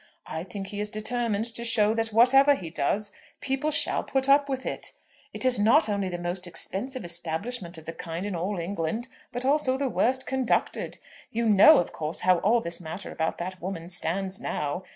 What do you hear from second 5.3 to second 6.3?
It is not only the